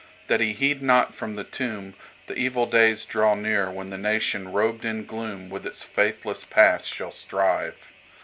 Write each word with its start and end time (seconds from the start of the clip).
That 0.25 0.39
he 0.39 0.53
heed 0.53 0.81
not 0.81 1.13
from 1.13 1.35
the 1.35 1.45
tombThe 1.45 2.35
evil 2.35 2.65
days 2.65 3.05
draw 3.05 3.35
nearWhen 3.35 3.91
the 3.91 3.99
nation 3.99 4.51
robed 4.51 4.83
in 4.83 5.05
gloomWith 5.05 5.63
its 5.63 5.83
faithless 5.83 6.43
past 6.43 6.91
shall 6.91 7.11
strive. 7.11 7.93